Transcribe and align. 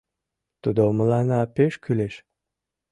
Тудо 0.61 0.81
мыланна 0.97 1.41
пеш 1.55 1.73
кӱлеш. 1.83 2.15